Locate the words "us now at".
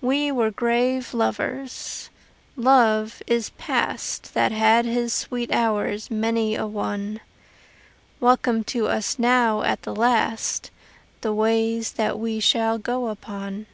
8.88-9.82